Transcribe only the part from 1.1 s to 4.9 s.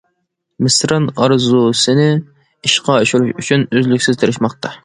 ئارزۇسىنى ئىشقا ئاشۇرۇش ئۈچۈن ئۈزلۈكسىز تىرىشماقتا.